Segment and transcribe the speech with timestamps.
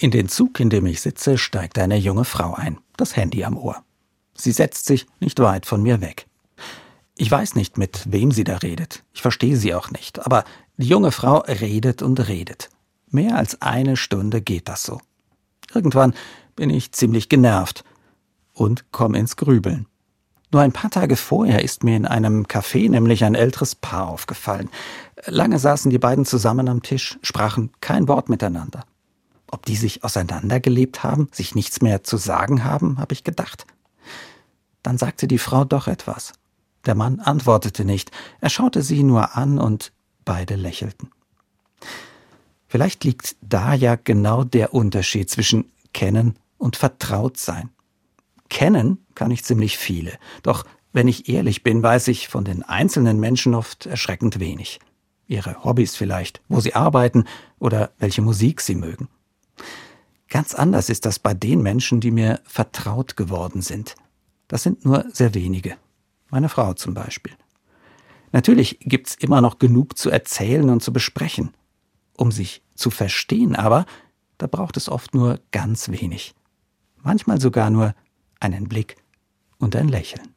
[0.00, 3.56] In den Zug, in dem ich sitze, steigt eine junge Frau ein, das Handy am
[3.56, 3.82] Ohr.
[4.32, 6.28] Sie setzt sich nicht weit von mir weg.
[7.16, 9.02] Ich weiß nicht, mit wem sie da redet.
[9.12, 10.24] Ich verstehe sie auch nicht.
[10.24, 10.44] Aber
[10.76, 12.70] die junge Frau redet und redet.
[13.10, 15.00] Mehr als eine Stunde geht das so.
[15.74, 16.14] Irgendwann
[16.54, 17.82] bin ich ziemlich genervt
[18.52, 19.86] und komme ins Grübeln.
[20.52, 24.70] Nur ein paar Tage vorher ist mir in einem Café nämlich ein älteres Paar aufgefallen.
[25.26, 28.84] Lange saßen die beiden zusammen am Tisch, sprachen kein Wort miteinander.
[29.50, 33.66] Ob die sich auseinandergelebt haben, sich nichts mehr zu sagen haben, habe ich gedacht.
[34.82, 36.34] Dann sagte die Frau doch etwas.
[36.86, 39.92] Der Mann antwortete nicht, er schaute sie nur an und
[40.24, 41.10] beide lächelten.
[42.68, 47.70] Vielleicht liegt da ja genau der Unterschied zwischen kennen und vertraut sein.
[48.50, 53.20] Kennen kann ich ziemlich viele, doch wenn ich ehrlich bin, weiß ich von den einzelnen
[53.20, 54.80] Menschen oft erschreckend wenig.
[55.26, 57.24] Ihre Hobbys vielleicht, wo sie arbeiten
[57.58, 59.08] oder welche Musik sie mögen.
[60.28, 63.94] Ganz anders ist das bei den Menschen, die mir vertraut geworden sind.
[64.46, 65.76] Das sind nur sehr wenige.
[66.30, 67.32] Meine Frau zum Beispiel.
[68.32, 71.54] Natürlich gibt's immer noch genug zu erzählen und zu besprechen.
[72.16, 73.86] Um sich zu verstehen aber,
[74.36, 76.34] da braucht es oft nur ganz wenig.
[77.02, 77.94] Manchmal sogar nur
[78.40, 78.96] einen Blick
[79.58, 80.34] und ein Lächeln.